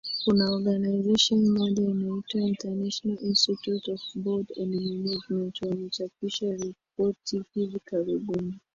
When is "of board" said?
3.91-4.45